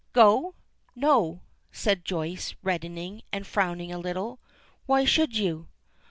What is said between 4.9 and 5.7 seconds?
should you?"